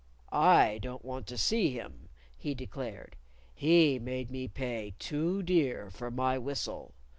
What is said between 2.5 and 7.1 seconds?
declared. "He made me pay too dear for my whistle."